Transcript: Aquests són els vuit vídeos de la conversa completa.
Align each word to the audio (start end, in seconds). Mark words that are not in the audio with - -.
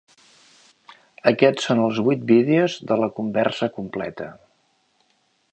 Aquests 1.31 1.67
són 1.69 1.83
els 1.83 2.01
vuit 2.09 2.25
vídeos 2.33 2.79
de 2.93 2.99
la 3.05 3.13
conversa 3.21 3.73
completa. 3.79 4.31